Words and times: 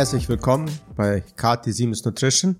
herzlich 0.00 0.30
willkommen 0.30 0.70
bei 0.96 1.22
KT 1.36 1.74
Siemens 1.74 2.06
Nutrition. 2.06 2.56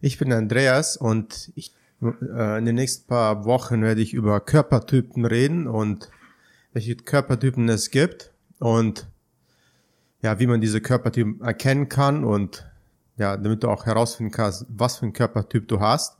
Ich 0.00 0.16
bin 0.16 0.32
Andreas 0.32 0.96
und 0.96 1.52
ich, 1.54 1.74
äh, 2.00 2.56
in 2.56 2.64
den 2.64 2.76
nächsten 2.76 3.06
paar 3.06 3.44
Wochen 3.44 3.82
werde 3.82 4.00
ich 4.00 4.14
über 4.14 4.40
Körpertypen 4.40 5.26
reden 5.26 5.66
und 5.66 6.08
welche 6.72 6.96
Körpertypen 6.96 7.68
es 7.68 7.90
gibt 7.90 8.32
und 8.58 9.06
ja, 10.22 10.38
wie 10.38 10.46
man 10.46 10.62
diese 10.62 10.80
Körpertypen 10.80 11.42
erkennen 11.42 11.90
kann 11.90 12.24
und 12.24 12.66
ja, 13.18 13.36
damit 13.36 13.64
du 13.64 13.68
auch 13.68 13.84
herausfinden 13.84 14.32
kannst, 14.32 14.64
was 14.70 14.96
für 14.96 15.04
ein 15.04 15.12
Körpertyp 15.12 15.68
du 15.68 15.80
hast. 15.80 16.16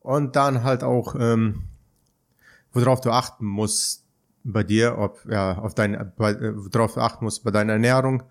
Und 0.00 0.36
dann 0.36 0.62
halt 0.62 0.84
auch, 0.84 1.14
ähm, 1.18 1.62
worauf 2.74 3.00
du 3.00 3.12
achten 3.12 3.46
musst 3.46 4.04
bei 4.44 4.62
dir, 4.62 4.98
ob 4.98 5.24
ja, 5.24 5.56
auf 5.56 5.74
dein, 5.74 6.12
bei, 6.18 6.32
äh, 6.32 6.52
worauf 6.54 6.92
du 6.92 7.00
achten 7.00 7.24
musst 7.24 7.44
bei 7.44 7.50
deiner 7.50 7.72
Ernährung, 7.72 8.24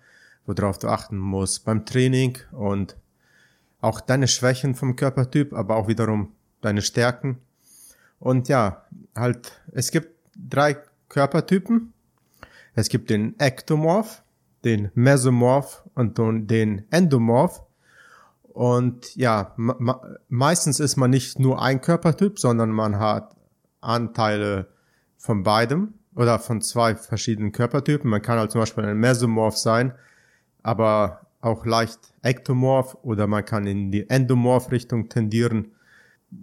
worauf 0.58 0.78
du 0.78 0.88
achten 0.88 1.16
musst 1.16 1.64
beim 1.64 1.86
Training 1.86 2.38
und 2.52 2.96
auch 3.80 4.00
deine 4.00 4.28
Schwächen 4.28 4.74
vom 4.74 4.96
Körpertyp, 4.96 5.52
aber 5.52 5.76
auch 5.76 5.88
wiederum 5.88 6.32
deine 6.60 6.82
Stärken. 6.82 7.38
Und 8.18 8.48
ja, 8.48 8.84
halt, 9.16 9.60
es 9.72 9.90
gibt 9.90 10.14
drei 10.36 10.76
Körpertypen. 11.08 11.92
Es 12.74 12.88
gibt 12.88 13.10
den 13.10 13.38
Ektomorph, 13.38 14.22
den 14.64 14.90
Mesomorph 14.94 15.84
und 15.94 16.18
den 16.18 16.84
Endomorph. 16.90 17.62
Und 18.42 19.16
ja, 19.16 19.54
meistens 20.28 20.80
ist 20.80 20.96
man 20.96 21.10
nicht 21.10 21.38
nur 21.38 21.62
ein 21.62 21.80
Körpertyp, 21.80 22.38
sondern 22.38 22.70
man 22.70 22.98
hat 22.98 23.34
Anteile 23.80 24.68
von 25.16 25.42
beidem 25.42 25.94
oder 26.14 26.38
von 26.38 26.60
zwei 26.60 26.94
verschiedenen 26.94 27.52
Körpertypen. 27.52 28.10
Man 28.10 28.22
kann 28.22 28.38
halt 28.38 28.50
zum 28.50 28.60
Beispiel 28.60 28.84
ein 28.84 28.98
Mesomorph 28.98 29.56
sein, 29.56 29.94
aber 30.62 31.20
auch 31.40 31.64
leicht 31.64 31.98
Ektomorph 32.22 32.96
oder 33.02 33.26
man 33.26 33.44
kann 33.44 33.66
in 33.66 33.90
die 33.90 34.08
Endomorph-Richtung 34.08 35.08
tendieren. 35.08 35.72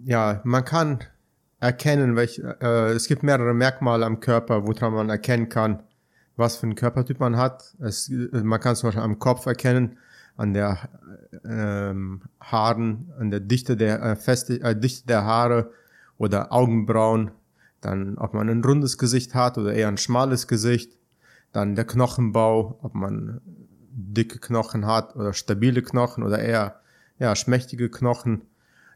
Ja, 0.04 0.40
man 0.44 0.64
kann 0.64 1.00
erkennen, 1.60 2.16
welche, 2.16 2.56
äh, 2.60 2.92
es 2.92 3.06
gibt 3.06 3.22
mehrere 3.22 3.54
Merkmale 3.54 4.04
am 4.06 4.20
Körper, 4.20 4.66
woran 4.66 4.92
man 4.92 5.10
erkennen 5.10 5.48
kann, 5.48 5.82
was 6.36 6.56
für 6.56 6.64
einen 6.64 6.74
Körpertyp 6.74 7.20
man 7.20 7.36
hat. 7.36 7.74
Es, 7.80 8.10
man 8.10 8.60
kann 8.60 8.76
zum 8.76 8.88
Beispiel 8.88 9.02
am 9.02 9.18
Kopf 9.18 9.46
erkennen, 9.46 9.98
an 10.36 10.54
der 10.54 10.88
ähm, 11.44 12.22
Haaren, 12.40 13.12
an 13.18 13.30
der 13.30 13.40
Dichte 13.40 13.76
der 13.76 14.02
äh, 14.02 14.16
Feste, 14.16 14.60
äh, 14.60 14.78
Dichte 14.78 15.06
der 15.06 15.24
Haare 15.24 15.72
oder 16.16 16.52
Augenbrauen, 16.52 17.32
dann 17.80 18.18
ob 18.18 18.34
man 18.34 18.48
ein 18.48 18.64
rundes 18.64 18.98
Gesicht 18.98 19.34
hat 19.34 19.58
oder 19.58 19.72
eher 19.72 19.88
ein 19.88 19.98
schmales 19.98 20.46
Gesicht, 20.46 20.96
dann 21.52 21.74
der 21.74 21.84
Knochenbau, 21.84 22.78
ob 22.82 22.94
man 22.94 23.40
dicke 23.98 24.38
Knochen 24.38 24.86
hat 24.86 25.16
oder 25.16 25.32
stabile 25.32 25.82
Knochen 25.82 26.22
oder 26.22 26.38
eher 26.38 26.80
ja 27.18 27.34
schmächtige 27.34 27.90
Knochen. 27.90 28.42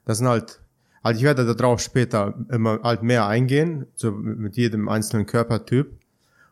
Das 0.05 0.19
sind 0.19 0.29
halt 0.29 0.61
halt 1.03 1.17
ich 1.17 1.23
werde 1.25 1.55
darauf 1.55 1.81
später 1.81 2.35
immer 2.51 2.81
halt 2.83 3.03
mehr 3.03 3.27
eingehen, 3.27 3.87
so 3.97 4.13
mit 4.13 4.57
jedem 4.57 4.89
einzelnen 4.89 5.27
Körpertyp 5.27 5.93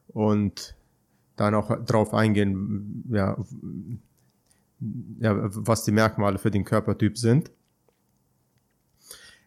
und 0.08 0.74
dann 1.36 1.54
auch 1.54 1.84
drauf 1.84 2.12
eingehen, 2.12 3.04
ja, 3.10 3.36
ja, 5.20 5.36
was 5.38 5.84
die 5.84 5.92
Merkmale 5.92 6.38
für 6.38 6.50
den 6.50 6.64
Körpertyp 6.64 7.16
sind. 7.16 7.50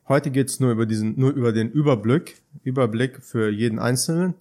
Heute 0.08 0.32
geht's 0.32 0.60
nur 0.60 0.72
über 0.72 0.86
diesen, 0.86 1.18
nur 1.20 1.32
über 1.32 1.52
den 1.52 1.72
Überblick, 1.72 2.42
Überblick 2.64 3.22
für 3.22 3.50
jeden 3.50 3.80
einzelnen 3.80 4.36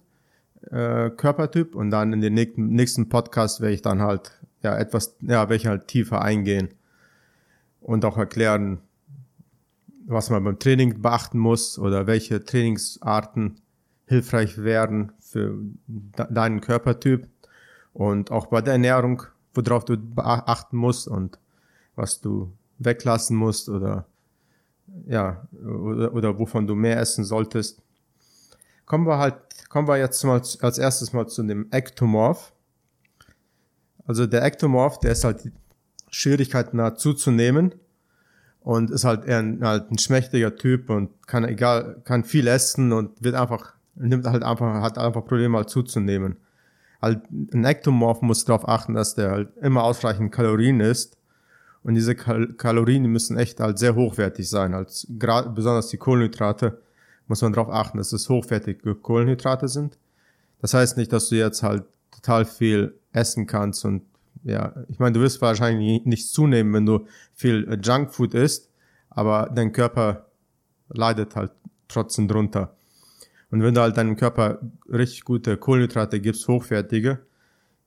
äh, 0.71 1.09
Körpertyp 1.09 1.75
und 1.75 1.91
dann 1.91 2.13
in 2.13 2.21
den 2.21 2.33
nächsten, 2.33 3.09
Podcast 3.09 3.61
werde 3.61 3.73
ich 3.73 3.81
dann 3.81 4.01
halt 4.01 4.31
ja 4.61 4.77
etwas, 4.77 5.15
ja, 5.21 5.49
welche 5.49 5.69
halt 5.69 5.87
tiefer 5.87 6.21
eingehen 6.21 6.69
und 7.81 8.05
auch 8.05 8.17
erklären, 8.17 8.79
was 10.05 10.29
man 10.29 10.43
beim 10.43 10.59
Training 10.59 11.01
beachten 11.01 11.37
muss 11.37 11.77
oder 11.77 12.07
welche 12.07 12.43
Trainingsarten 12.43 13.59
hilfreich 14.07 14.57
werden 14.63 15.11
für 15.19 15.57
deinen 15.87 16.61
Körpertyp 16.61 17.27
und 17.93 18.31
auch 18.31 18.47
bei 18.47 18.61
der 18.61 18.73
Ernährung 18.73 19.23
worauf 19.53 19.85
du 19.85 19.97
achten 20.17 20.77
musst 20.77 21.07
und 21.07 21.39
was 21.95 22.21
du 22.21 22.51
weglassen 22.79 23.37
musst 23.37 23.69
oder 23.69 24.05
ja, 25.07 25.47
oder, 25.63 26.13
oder 26.13 26.39
wovon 26.39 26.67
du 26.67 26.75
mehr 26.75 26.99
essen 26.99 27.23
solltest. 27.23 27.81
Kommen 28.85 29.07
wir 29.07 29.17
halt, 29.17 29.35
kommen 29.69 29.87
wir 29.87 29.97
jetzt 29.97 30.23
mal 30.23 30.41
als 30.61 30.77
erstes 30.77 31.13
mal 31.13 31.27
zu 31.27 31.43
dem 31.43 31.67
Ektomorph. 31.71 32.53
Also 34.05 34.25
der 34.25 34.43
Ektomorph, 34.43 34.99
der 34.99 35.13
ist 35.13 35.23
halt 35.23 35.45
die 35.45 35.51
Schwierigkeit 36.09 36.73
nah 36.73 36.95
zuzunehmen 36.95 37.75
und 38.61 38.91
ist 38.91 39.05
halt 39.05 39.25
eher 39.25 39.39
ein, 39.39 39.63
halt 39.63 39.91
ein 39.91 39.97
schmächtiger 39.97 40.55
Typ 40.55 40.89
und 40.89 41.25
kann 41.27 41.45
egal, 41.45 42.01
kann 42.03 42.23
viel 42.23 42.47
essen 42.47 42.91
und 42.91 43.23
wird 43.23 43.35
einfach, 43.35 43.73
nimmt 43.95 44.25
halt 44.25 44.43
einfach, 44.43 44.81
hat 44.81 44.97
einfach 44.97 45.25
Probleme 45.25 45.57
halt 45.57 45.69
zuzunehmen 45.69 46.37
halt 47.03 47.21
ein 47.31 47.65
Ektomorph 47.65 48.21
muss 48.21 48.45
darauf 48.45 48.67
achten, 48.67 48.93
dass 48.93 49.13
der 49.13 49.31
halt 49.31 49.57
immer 49.57 49.83
ausreichend 49.83 50.31
Kalorien 50.31 50.79
isst. 50.79 51.17
Und 51.83 51.95
diese 51.95 52.15
Kal 52.15 52.53
Kalorien 52.53 53.03
müssen 53.07 53.37
echt 53.37 53.59
halt 53.59 53.77
sehr 53.77 53.93
hochwertig 53.93 54.49
sein. 54.49 54.73
Als 54.73 55.05
besonders 55.09 55.89
die 55.89 55.97
Kohlenhydrate 55.97 56.81
muss 57.27 57.41
man 57.41 57.53
darauf 57.53 57.69
achten, 57.69 57.97
dass 57.97 58.13
es 58.13 58.29
hochwertige 58.29 58.95
Kohlenhydrate 58.95 59.67
sind. 59.67 59.97
Das 60.61 60.73
heißt 60.73 60.97
nicht, 60.97 61.11
dass 61.11 61.29
du 61.29 61.35
jetzt 61.35 61.63
halt 61.63 61.83
total 62.11 62.45
viel 62.45 62.95
essen 63.11 63.47
kannst 63.47 63.85
und 63.85 64.03
ja, 64.43 64.73
ich 64.89 64.99
meine, 64.99 65.13
du 65.13 65.21
wirst 65.21 65.41
wahrscheinlich 65.41 66.05
nicht 66.05 66.29
zunehmen, 66.29 66.73
wenn 66.73 66.85
du 66.85 67.05
viel 67.33 67.79
Junkfood 67.81 68.33
isst, 68.33 68.69
aber 69.09 69.49
dein 69.53 69.71
Körper 69.71 70.25
leidet 70.89 71.35
halt 71.35 71.51
trotzdem 71.87 72.27
drunter. 72.27 72.75
Und 73.51 73.61
wenn 73.61 73.73
du 73.73 73.81
halt 73.81 73.95
deinem 73.97 74.15
Körper 74.15 74.59
richtig 74.91 75.23
gute 75.23 75.57
Kohlenhydrate 75.57 76.19
gibst, 76.19 76.47
hochwertige, 76.47 77.19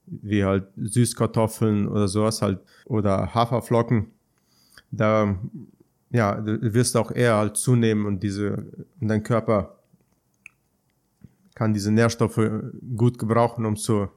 wie 0.06 0.44
halt 0.44 0.68
Süßkartoffeln 0.76 1.88
oder 1.88 2.08
sowas 2.08 2.40
halt, 2.40 2.60
oder 2.84 3.34
Haferflocken, 3.34 4.12
da, 4.92 5.36
ja, 6.10 6.34
du 6.40 6.74
wirst 6.74 6.96
auch 6.96 7.10
eher 7.10 7.36
halt 7.36 7.56
zunehmen 7.56 8.06
und 8.06 8.22
diese, 8.22 8.66
und 9.00 9.08
dein 9.08 9.22
Körper 9.22 9.76
kann 11.54 11.72
diese 11.72 11.90
Nährstoffe 11.90 12.50
gut 12.96 13.18
gebrauchen, 13.18 13.64
um 13.64 13.76
zu, 13.76 14.08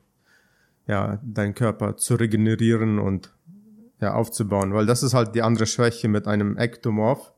ja, 0.87 1.19
deinen 1.23 1.55
Körper 1.55 1.97
zu 1.97 2.15
regenerieren 2.15 2.99
und 2.99 3.33
ja, 4.01 4.13
aufzubauen, 4.13 4.73
weil 4.73 4.85
das 4.85 5.03
ist 5.03 5.13
halt 5.13 5.35
die 5.35 5.41
andere 5.41 5.65
Schwäche 5.65 6.07
mit 6.07 6.27
einem 6.27 6.57
Ektomorph 6.57 7.33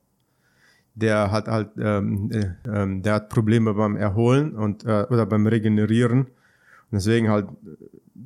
der 0.94 1.32
hat 1.32 1.48
halt, 1.48 1.70
ähm, 1.78 2.30
äh, 2.32 2.54
ähm, 2.70 3.02
der 3.02 3.16
hat 3.16 3.30
Probleme 3.30 3.74
beim 3.74 3.96
Erholen 3.96 4.56
und 4.56 4.84
äh, 4.86 5.06
oder 5.10 5.26
beim 5.26 5.48
Regenerieren. 5.48 6.22
Und 6.22 6.28
deswegen 6.92 7.30
halt 7.30 7.48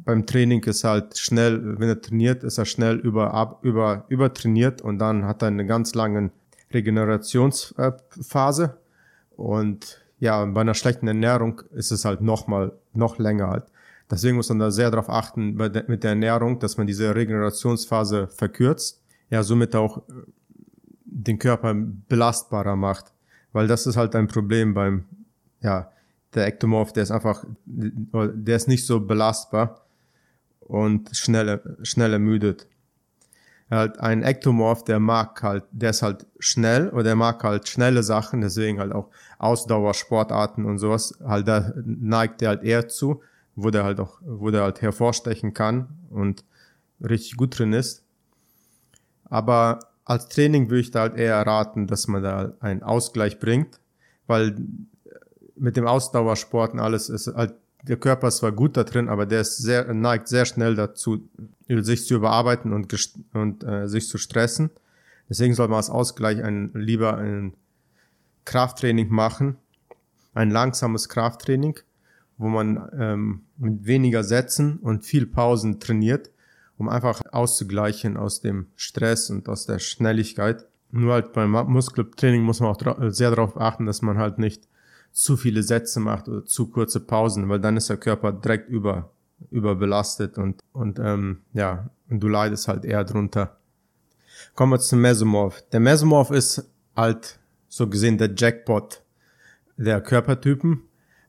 beim 0.04 0.26
Training 0.26 0.64
ist 0.64 0.84
halt 0.84 1.18
schnell, 1.18 1.80
wenn 1.80 1.90
er 1.90 2.02
trainiert, 2.02 2.44
ist 2.44 2.58
er 2.58 2.66
schnell 2.66 2.98
über, 2.98 3.34
ab, 3.34 3.60
über, 3.64 4.06
übertrainiert 4.10 4.82
und 4.82 5.00
dann 5.00 5.26
hat 5.26 5.42
er 5.42 5.50
eine 5.50 5.66
ganz 5.66 5.96
lange 5.96 6.32
Regenerationsphase. 6.74 8.78
Und 9.36 10.02
ja, 10.20 10.44
bei 10.46 10.62
einer 10.62 10.74
schlechten 10.74 11.08
Ernährung 11.08 11.62
ist 11.72 11.92
es 11.92 12.06
halt 12.06 12.22
noch 12.22 12.48
mal, 12.48 12.72
noch 12.94 13.20
länger 13.20 13.50
halt. 13.50 13.66
Deswegen 14.10 14.36
muss 14.36 14.50
man 14.50 14.60
da 14.60 14.72
sehr 14.72 14.92
darauf 14.92 15.10
achten 15.10 15.58
bei 15.58 15.70
de, 15.70 15.84
mit 15.88 16.04
der 16.04 16.12
Ernährung, 16.12 16.60
dass 16.60 16.78
man 16.78 16.88
diese 16.88 17.16
Regenerationsphase 17.16 18.28
verkürzt. 18.28 19.02
Ja, 19.30 19.44
somit 19.44 19.76
auch 19.76 20.04
den 21.06 21.40
Körper 21.40 21.74
belastbarer 21.74 22.76
macht. 22.76 23.12
Weil 23.52 23.68
das 23.68 23.88
ist 23.88 23.98
halt 23.98 24.16
ein 24.16 24.28
Problem 24.28 24.74
beim, 24.74 25.06
ja, 25.62 25.92
der 26.34 26.48
Ektomorph, 26.48 26.94
der 26.94 27.04
ist 27.04 27.12
einfach, 27.12 27.46
der 27.66 28.56
ist 28.56 28.68
nicht 28.68 28.86
so 28.86 29.00
belastbar 29.00 29.85
und 30.66 31.16
schnell, 31.16 31.62
schnell 31.84 32.14
ermüdet. 32.14 32.68
Halt 33.70 34.00
ein 34.00 34.22
Ektomorph, 34.22 34.84
der 34.84 35.00
mag 35.00 35.42
halt, 35.42 35.64
der 35.72 35.90
ist 35.90 36.02
halt 36.04 36.28
schnell 36.38 36.90
oder 36.90 37.04
der 37.04 37.16
mag 37.16 37.44
halt 37.44 37.68
schnelle 37.68 38.04
Sachen, 38.04 38.42
deswegen 38.42 38.80
halt 38.80 38.92
auch 38.92 39.10
Ausdauersportarten 39.40 40.66
und 40.66 40.78
sowas, 40.78 41.18
halt 41.26 41.48
da 41.48 41.74
neigt 41.84 42.42
der 42.42 42.50
halt 42.50 42.64
eher 42.64 42.88
zu, 42.88 43.22
wo 43.56 43.72
der 43.72 43.84
halt 43.84 44.00
auch, 44.00 44.20
wo 44.22 44.52
der 44.52 44.64
halt 44.64 44.82
hervorstechen 44.82 45.54
kann 45.54 45.88
und 46.10 46.44
richtig 47.02 47.38
gut 47.38 47.58
drin 47.58 47.74
ist. 47.74 48.04
Aber 49.26 49.80
als 50.04 50.28
Training 50.30 50.70
würde 50.70 50.82
ich 50.82 50.92
da 50.92 51.02
halt 51.02 51.16
eher 51.16 51.42
raten, 51.46 51.88
dass 51.88 52.08
man 52.08 52.22
da 52.22 52.54
einen 52.60 52.84
Ausgleich 52.84 53.40
bringt, 53.40 53.80
weil 54.28 54.56
mit 55.56 55.76
dem 55.76 55.88
Ausdauersport 55.88 56.74
und 56.74 56.80
alles 56.80 57.10
ist 57.10 57.28
halt, 57.36 57.56
der 57.88 57.98
Körper 57.98 58.28
ist 58.28 58.38
zwar 58.38 58.52
gut 58.52 58.78
da 58.78 58.84
drin, 58.84 59.10
aber 59.10 59.26
der 59.26 59.42
ist 59.42 59.58
sehr, 59.58 59.94
neigt 59.94 60.28
sehr 60.28 60.46
schnell 60.46 60.76
dazu, 60.76 61.28
sich 61.68 62.06
zu 62.06 62.16
überarbeiten 62.16 62.74
und, 62.74 62.94
und 63.34 63.64
äh, 63.64 63.88
sich 63.88 64.08
zu 64.08 64.18
stressen. 64.18 64.70
Deswegen 65.30 65.54
soll 65.54 65.68
man 65.68 65.78
als 65.78 65.90
Ausgleich 65.90 66.44
ein, 66.44 66.72
lieber 66.74 67.18
ein 67.18 67.54
Krafttraining 68.46 69.10
machen, 69.10 69.58
ein 70.34 70.52
langsames 70.52 71.10
Krafttraining, 71.10 71.80
wo 72.38 72.48
man 72.48 72.90
ähm, 72.98 73.42
mit 73.58 73.86
weniger 73.86 74.24
Sätzen 74.24 74.78
und 74.78 75.06
viel 75.06 75.26
Pausen 75.26 75.80
trainiert 75.80 76.30
um 76.78 76.90
einfach 76.90 77.22
auszugleichen 77.32 78.18
aus 78.18 78.42
dem 78.42 78.68
Stress 78.76 79.30
und 79.30 79.48
aus 79.48 79.66
der 79.66 79.80
Schnelligkeit. 79.80 80.66
Nur 80.92 81.14
halt 81.14 81.34
beim 81.34 81.52
Muskeltraining 81.52 82.42
muss 82.42 82.60
man 82.60 82.70
auch 82.70 82.98
sehr 83.10 83.30
darauf 83.30 83.60
achten, 83.60 83.86
dass 83.86 84.02
man 84.02 84.18
halt 84.18 84.40
nicht 84.40 84.68
zu 85.16 85.38
viele 85.38 85.64
Sätze 85.64 86.02
macht 86.02 86.28
oder 86.28 86.46
zu 86.46 86.68
kurze 86.68 87.00
Pausen, 87.00 87.48
weil 87.48 87.62
dann 87.62 87.78
ist 87.78 87.90
der 87.90 87.96
Körper 87.96 88.34
direkt 88.34 88.70
über, 88.70 89.12
überbelastet 89.50 90.38
und, 90.38 90.60
und 90.74 91.00
ähm, 91.00 91.42
ja, 91.54 91.90
und 92.10 92.20
du 92.20 92.28
leidest 92.28 92.68
halt 92.68 92.84
eher 92.84 93.06
drunter. 93.06 93.58
Kommen 94.56 94.74
wir 94.74 94.80
zum 94.80 95.00
Mesomorph. 95.00 95.64
Der 95.72 95.80
Mesomorph 95.80 96.32
ist 96.32 96.70
halt 96.98 97.40
so 97.70 97.88
gesehen 97.88 98.18
der 98.18 98.36
Jackpot 98.36 99.02
der 99.78 100.02
Körpertypen. 100.02 100.82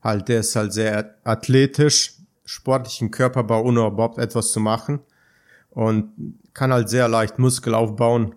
Halt, 0.03 0.27
der 0.27 0.41
ist 0.41 0.57
halt 0.57 0.73
sehr 0.73 1.15
athletisch, 1.23 2.17
sportlichen 2.43 3.09
Körperbau, 3.09 3.63
ohne 3.63 3.87
überhaupt 3.87 4.17
etwas 4.17 4.51
zu 4.51 4.59
machen. 4.59 4.99
Und 5.69 6.11
kann 6.53 6.73
halt 6.73 6.89
sehr 6.89 7.07
leicht 7.07 7.39
Muskel 7.39 7.73
aufbauen, 7.73 8.35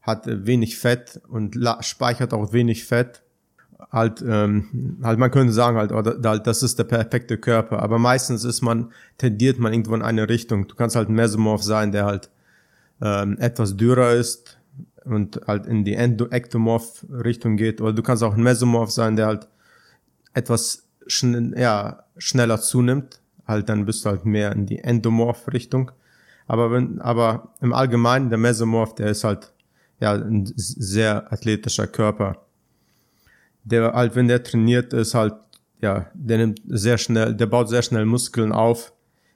hat 0.00 0.26
wenig 0.26 0.78
Fett 0.78 1.20
und 1.28 1.58
speichert 1.80 2.32
auch 2.32 2.52
wenig 2.52 2.84
Fett. 2.84 3.24
Halt, 3.90 4.24
ähm, 4.26 4.98
halt 5.02 5.18
man 5.18 5.30
könnte 5.30 5.52
sagen 5.52 5.76
halt, 5.76 5.92
oder, 5.92 6.16
halt, 6.28 6.46
das 6.46 6.62
ist 6.62 6.78
der 6.78 6.84
perfekte 6.84 7.36
Körper. 7.36 7.82
Aber 7.82 7.98
meistens 7.98 8.44
ist 8.44 8.62
man, 8.62 8.92
tendiert 9.18 9.58
man 9.58 9.72
irgendwo 9.72 9.94
in 9.94 10.02
eine 10.02 10.28
Richtung. 10.28 10.66
Du 10.66 10.74
kannst 10.74 10.96
halt 10.96 11.08
ein 11.08 11.14
Mesomorph 11.14 11.62
sein, 11.62 11.92
der 11.92 12.06
halt 12.06 12.30
ähm, 13.02 13.36
etwas 13.38 13.76
dürrer 13.76 14.12
ist 14.12 14.58
und 15.04 15.40
halt 15.46 15.66
in 15.66 15.84
die 15.84 15.94
Endo-Ectomorph-Richtung 15.94 17.56
geht. 17.56 17.80
Oder 17.80 17.92
du 17.92 18.02
kannst 18.02 18.22
auch 18.22 18.34
ein 18.34 18.42
Mesomorph 18.42 18.90
sein, 18.90 19.16
der 19.16 19.26
halt 19.26 19.48
etwas 20.32 20.84
schn 21.06 21.54
ja, 21.56 22.04
schneller 22.18 22.60
zunimmt. 22.60 23.20
Halt, 23.46 23.68
dann 23.68 23.84
bist 23.84 24.04
du 24.04 24.10
halt 24.10 24.24
mehr 24.24 24.52
in 24.52 24.66
die 24.66 24.78
Endomorph-Richtung. 24.78 25.92
Aber 26.46 26.70
wenn, 26.70 27.00
aber 27.00 27.52
im 27.60 27.72
Allgemeinen, 27.72 28.30
der 28.30 28.38
Mesomorph, 28.38 28.94
der 28.94 29.08
ist 29.08 29.24
halt, 29.24 29.52
ja, 30.00 30.12
ein 30.12 30.50
sehr 30.56 31.32
athletischer 31.32 31.86
Körper. 31.86 32.45
Der 33.66 33.92
halt, 33.92 34.14
wenn 34.14 34.28
der 34.28 34.42
trainiert 34.42 34.92
ist, 34.92 35.14
halt, 35.14 35.34
ja, 35.80 36.06
der 36.14 36.38
nimmt 36.38 36.60
sehr 36.66 36.98
schnell, 36.98 37.34
der 37.34 37.46
baut 37.46 37.68
sehr 37.68 37.82
schnell 37.82 38.06
Muskeln 38.06 38.52
auf, 38.52 38.92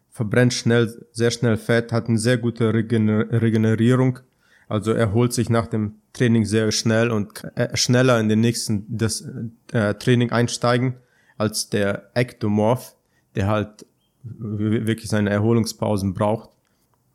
verbrennt 0.08 0.54
schnell, 0.54 1.06
sehr 1.12 1.30
schnell 1.30 1.56
Fett, 1.56 1.92
hat 1.92 2.08
eine 2.08 2.18
sehr 2.18 2.38
gute 2.38 2.72
Regener 2.72 3.26
Regenerierung. 3.42 4.20
Also 4.68 4.92
er 4.92 5.12
holt 5.12 5.32
sich 5.32 5.50
nach 5.50 5.66
dem 5.66 5.96
Training 6.12 6.44
sehr 6.44 6.70
schnell 6.70 7.10
und 7.10 7.42
äh, 7.56 7.76
schneller 7.76 8.20
in 8.20 8.28
den 8.28 8.40
nächsten 8.40 8.86
das, 8.88 9.28
äh, 9.72 9.94
Training 9.94 10.30
einsteigen 10.30 10.94
als 11.36 11.70
der 11.70 12.10
Ektomorph, 12.14 12.94
der 13.34 13.48
halt 13.48 13.86
wirklich 14.22 15.08
seine 15.08 15.30
Erholungspausen 15.30 16.14
braucht. 16.14 16.50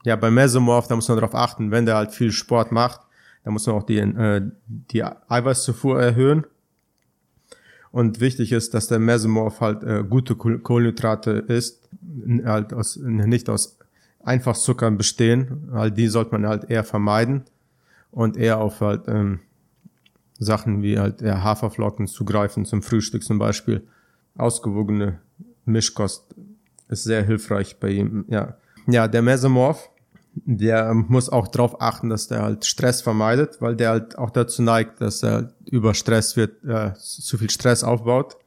Ja, 0.04 0.16
beim 0.16 0.34
Mesomorph, 0.34 0.88
da 0.88 0.96
muss 0.96 1.08
man 1.08 1.18
darauf 1.18 1.36
achten, 1.36 1.72
wenn 1.72 1.86
der 1.86 1.96
halt 1.96 2.12
viel 2.12 2.32
Sport 2.32 2.72
macht, 2.72 3.02
da 3.44 3.52
muss 3.52 3.66
man 3.68 3.76
auch 3.76 3.84
die, 3.84 4.00
äh, 4.00 4.42
die 4.68 5.04
Eiweißzufuhr 5.04 6.02
erhöhen. 6.02 6.46
Und 7.96 8.20
wichtig 8.20 8.52
ist, 8.52 8.74
dass 8.74 8.88
der 8.88 9.00
Mesomorph 9.00 9.62
halt 9.62 9.82
äh, 9.84 10.04
gute 10.04 10.36
Kohlenhydrate 10.36 11.32
ist, 11.32 11.88
halt 12.44 12.74
aus, 12.74 12.98
nicht 12.98 13.48
aus 13.48 13.80
Einfachzuckern 14.22 14.98
bestehen, 14.98 15.70
halt 15.72 15.98
die 15.98 16.10
sollte 16.10 16.34
man 16.34 16.46
halt 16.46 16.70
eher 16.70 16.84
vermeiden 16.84 17.46
und 18.12 18.36
eher 18.36 18.58
auf 18.58 18.82
halt 18.82 19.04
ähm, 19.08 19.40
Sachen 20.38 20.84
wie 20.84 21.00
halt 21.00 21.22
eher 21.22 21.42
Haferflocken 21.42 22.08
zugreifen, 22.08 22.66
zum 22.66 22.82
Frühstück 22.82 23.24
zum 23.24 23.40
Beispiel. 23.40 23.88
Ausgewogene 24.38 25.22
Mischkost 25.64 26.36
ist 26.90 27.06
sehr 27.06 27.24
hilfreich 27.24 27.80
bei 27.80 27.92
ihm, 27.92 28.26
ja. 28.28 28.58
Ja, 28.88 29.08
der 29.08 29.22
Mesomorph, 29.22 29.90
der 30.36 30.94
muss 30.94 31.30
auch 31.30 31.48
darauf 31.48 31.82
achten, 31.82 32.10
dass 32.10 32.28
der 32.28 32.42
halt 32.42 32.66
Stress 32.66 33.02
vermeidet, 33.02 33.62
weil 33.62 33.76
der 33.76 33.90
halt 33.90 34.18
auch 34.18 34.30
dazu 34.30 34.62
neigt, 34.62 35.02
dass 35.02 35.24
er 35.24 35.54
über 35.66 35.94
Stress 35.94 36.36
wird, 36.36 36.64
äh, 36.66 36.94
zu 36.96 37.38
viel 37.38 37.50
Stress 37.50 37.84
aufbaut. 37.84 38.38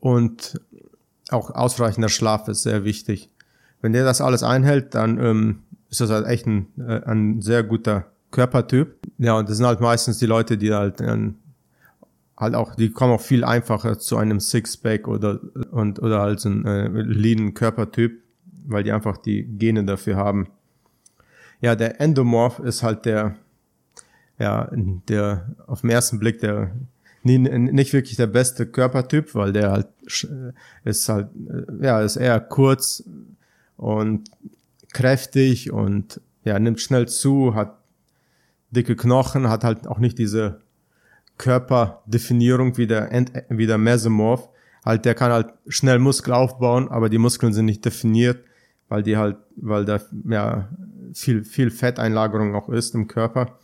Und 0.00 0.60
auch 1.30 1.50
ausreichender 1.50 2.08
Schlaf 2.08 2.48
ist 2.48 2.62
sehr 2.62 2.84
wichtig. 2.84 3.30
Wenn 3.80 3.92
der 3.92 4.04
das 4.04 4.20
alles 4.20 4.42
einhält, 4.42 4.94
dann 4.94 5.18
ähm, 5.18 5.62
ist 5.90 6.00
das 6.00 6.10
halt 6.10 6.26
echt 6.26 6.46
ein, 6.46 6.66
äh, 6.78 7.02
ein 7.04 7.42
sehr 7.42 7.62
guter 7.62 8.06
Körpertyp. 8.30 8.96
Ja, 9.18 9.38
und 9.38 9.48
das 9.48 9.58
sind 9.58 9.66
halt 9.66 9.80
meistens 9.80 10.18
die 10.18 10.26
Leute, 10.26 10.58
die 10.58 10.72
halt 10.72 11.00
ähm, 11.00 11.36
halt 12.36 12.54
auch, 12.54 12.74
die 12.74 12.90
kommen 12.90 13.12
auch 13.12 13.20
viel 13.20 13.44
einfacher 13.44 13.98
zu 13.98 14.16
einem 14.16 14.40
Sixpack 14.40 15.06
oder 15.08 15.40
und 15.70 16.02
oder 16.02 16.20
als 16.20 16.44
ein 16.44 16.64
äh, 16.66 16.88
lean 16.88 17.54
Körpertyp, 17.54 18.22
weil 18.66 18.82
die 18.82 18.92
einfach 18.92 19.16
die 19.16 19.44
Gene 19.44 19.84
dafür 19.84 20.16
haben. 20.16 20.48
Ja, 21.60 21.76
der 21.76 22.00
Endomorph 22.00 22.58
ist 22.58 22.82
halt 22.82 23.04
der, 23.04 23.36
ja, 24.38 24.70
der 24.72 25.54
auf 25.66 25.82
den 25.82 25.90
ersten 25.90 26.18
Blick 26.18 26.40
der 26.40 26.72
nie, 27.24 27.38
nicht 27.38 27.92
wirklich 27.92 28.16
der 28.16 28.26
beste 28.26 28.66
Körpertyp, 28.66 29.34
weil 29.34 29.52
der 29.52 29.72
halt 29.72 29.88
ist 30.84 31.08
halt, 31.08 31.28
äh, 31.48 31.84
ja, 31.84 32.00
ist 32.02 32.16
eher 32.16 32.38
kurz 32.40 33.02
und 33.76 34.30
kräftig 34.92 35.72
und 35.72 36.20
ja, 36.44 36.58
nimmt 36.58 36.80
schnell 36.80 37.08
zu, 37.08 37.54
hat 37.54 37.78
dicke 38.70 38.96
Knochen, 38.96 39.48
hat 39.48 39.64
halt 39.64 39.86
auch 39.86 39.98
nicht 39.98 40.18
diese 40.18 40.60
Körperdefinierung 41.38 42.76
wie 42.76 42.86
der, 42.86 43.10
wie 43.48 43.66
der 43.66 43.78
Mesomorph. 43.78 44.48
Halt, 44.84 45.04
der 45.06 45.14
kann 45.14 45.32
halt 45.32 45.48
schnell 45.66 45.98
Muskel 45.98 46.34
aufbauen, 46.34 46.88
aber 46.88 47.08
die 47.08 47.18
Muskeln 47.18 47.54
sind 47.54 47.64
nicht 47.64 47.84
definiert, 47.84 48.44
weil 48.88 49.02
die 49.02 49.16
halt, 49.16 49.38
weil 49.56 49.86
da 49.86 50.00
ja 50.28 50.68
viel, 51.12 51.44
viel 51.44 51.70
Fetteinlagerung 51.70 52.54
auch 52.54 52.68
ist 52.68 52.94
im 52.94 53.08
Körper. 53.08 53.58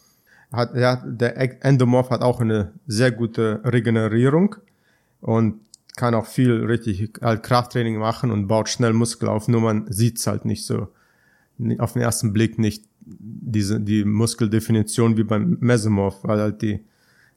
Hat, 0.52 0.74
ja, 0.74 0.96
der 1.06 1.64
Endomorph 1.64 2.10
hat 2.10 2.22
auch 2.22 2.40
eine 2.40 2.72
sehr 2.86 3.12
gute 3.12 3.60
Regenerierung 3.64 4.56
und 5.20 5.60
kann 5.96 6.14
auch 6.14 6.26
viel 6.26 6.64
richtig 6.64 7.12
halt 7.20 7.42
Krafttraining 7.42 7.98
machen 7.98 8.30
und 8.30 8.48
baut 8.48 8.68
schnell 8.68 8.92
Muskel 8.92 9.28
auf, 9.28 9.48
nur 9.48 9.60
man 9.60 9.90
sieht's 9.92 10.26
halt 10.26 10.44
nicht 10.44 10.64
so 10.64 10.88
auf 11.78 11.92
den 11.92 12.02
ersten 12.02 12.32
Blick 12.32 12.58
nicht 12.58 12.84
diese 13.00 13.80
die 13.80 14.04
Muskeldefinition 14.04 15.16
wie 15.16 15.24
beim 15.24 15.58
Mesomorph, 15.60 16.20
weil 16.22 16.40
halt 16.40 16.62
die 16.62 16.84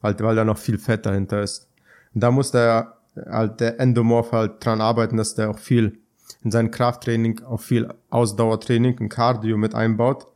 halt 0.02 0.22
weil 0.22 0.36
da 0.36 0.46
noch 0.46 0.58
viel 0.58 0.78
Fett 0.78 1.06
dahinter 1.06 1.42
ist. 1.42 1.68
Und 2.14 2.22
da 2.22 2.32
muss 2.32 2.52
der 2.52 2.98
halt 3.16 3.60
der 3.60 3.80
Endomorph 3.80 4.32
halt 4.32 4.66
dran 4.66 4.82
arbeiten, 4.82 5.18
dass 5.18 5.36
der 5.36 5.50
auch 5.50 5.60
viel 5.60 6.00
in 6.44 6.52
sein 6.52 6.72
Krafttraining 6.72 7.42
auch 7.44 7.62
viel 7.62 7.94
Ausdauertraining 8.10 8.98
und 9.00 9.10
Cardio 9.10 9.58
mit 9.58 9.76
einbaut, 9.76 10.28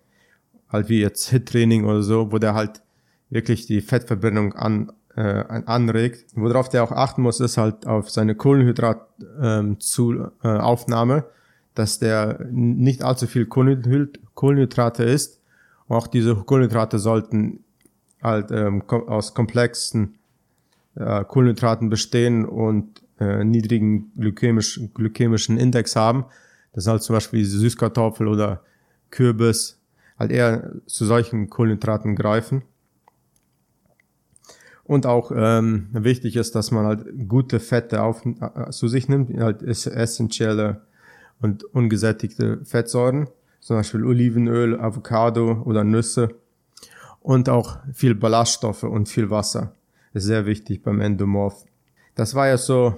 halt 0.69 0.89
wie 0.89 1.01
jetzt 1.01 1.29
Hit-Training 1.29 1.85
oder 1.85 2.03
so, 2.03 2.31
wo 2.31 2.37
der 2.37 2.53
halt 2.53 2.81
wirklich 3.29 3.65
die 3.65 3.81
Fettverbrennung 3.81 4.53
an, 4.53 4.91
äh, 5.15 5.43
anregt. 5.65 6.31
Worauf 6.35 6.69
der 6.69 6.83
auch 6.83 6.91
achten 6.91 7.21
muss, 7.21 7.39
ist 7.39 7.57
halt 7.57 7.87
auf 7.87 8.09
seine 8.09 8.35
Kohlenhydrataufnahme, 8.35 11.13
ähm, 11.13 11.19
äh, 11.19 11.23
dass 11.73 11.99
der 11.99 12.45
nicht 12.49 13.03
allzu 13.03 13.27
viel 13.27 13.45
Kohlenhydrate 13.45 15.03
isst. 15.03 15.41
Auch 15.89 16.07
diese 16.07 16.35
Kohlenhydrate 16.35 16.99
sollten 16.99 17.63
halt 18.21 18.51
ähm, 18.51 18.83
aus 18.87 19.33
komplexen 19.33 20.15
äh, 20.95 21.23
Kohlenhydraten 21.23 21.89
bestehen 21.89 22.45
und 22.45 23.01
äh, 23.19 23.43
niedrigen 23.43 24.11
glykämisch, 24.15 24.79
glykämischen 24.93 25.57
Index 25.57 25.95
haben. 25.95 26.25
Das 26.73 26.83
sind 26.83 26.91
halt 26.91 27.03
zum 27.03 27.15
Beispiel 27.15 27.43
Süßkartoffel 27.43 28.27
oder 28.27 28.61
Kürbis, 29.09 29.79
halt 30.19 30.31
eher 30.31 30.71
zu 30.85 31.05
solchen 31.05 31.49
Kohlenhydraten 31.49 32.15
greifen. 32.15 32.63
Und 34.83 35.05
auch 35.05 35.31
ähm, 35.35 35.89
wichtig 35.91 36.37
ist, 36.37 36.55
dass 36.55 36.71
man 36.71 36.85
halt 36.85 37.05
gute 37.27 37.59
Fette 37.59 38.01
auf, 38.03 38.25
äh, 38.25 38.69
zu 38.69 38.87
sich 38.87 39.09
nimmt, 39.09 39.37
halt 39.37 39.61
essentielle 39.61 40.81
und 41.41 41.63
ungesättigte 41.65 42.63
Fettsäuren, 42.63 43.27
zum 43.59 43.75
Beispiel 43.75 44.05
Olivenöl, 44.05 44.79
Avocado 44.79 45.61
oder 45.65 45.83
Nüsse 45.83 46.35
und 47.19 47.49
auch 47.49 47.79
viel 47.93 48.15
Ballaststoffe 48.15 48.83
und 48.83 49.09
viel 49.09 49.29
Wasser. 49.29 49.73
ist 50.13 50.23
sehr 50.23 50.45
wichtig 50.45 50.83
beim 50.83 51.01
Endomorph. 51.01 51.65
Das 52.15 52.33
war 52.33 52.47
ja 52.47 52.57
so 52.57 52.95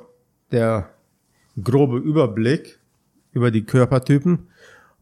der 0.52 0.90
grobe 1.62 1.98
Überblick 1.98 2.80
über 3.32 3.52
die 3.52 3.64
Körpertypen. 3.64 4.48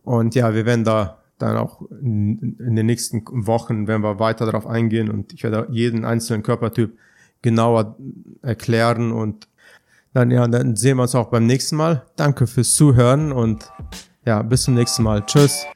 Und 0.04 0.36
ja, 0.36 0.54
wir 0.54 0.66
werden 0.66 0.84
da 0.84 1.18
dann 1.38 1.58
auch 1.58 1.82
in, 1.92 2.58
den 2.58 2.86
nächsten 2.86 3.24
Wochen, 3.46 3.88
werden 3.88 4.01
wir 4.01 4.20
weiter 4.20 4.46
darauf 4.46 4.66
eingehen 4.66 5.10
und 5.10 5.34
ich 5.34 5.44
werde 5.44 5.68
jeden 5.70 6.04
einzelnen 6.04 6.44
Körpertyp 6.44 6.98
genauer 7.42 7.96
erklären 8.42 9.12
und 9.12 9.48
dann, 10.13 10.32
ja, 10.32 10.48
dann 10.48 10.75
sehen 10.75 10.98
wir 10.98 11.04
uns 11.04 11.13
auch 11.13 11.30
beim 11.30 11.46
nächsten 11.46 11.75
Mal. 11.75 12.04
Danke 12.16 12.48
fürs 12.48 12.74
Zuhören 12.74 13.32
und 13.32 13.72
ja, 14.25 14.42
bis 14.42 14.63
zum 14.63 14.74
nächsten 14.74 15.04
Mal. 15.04 15.24
Tschüss. 15.25 15.68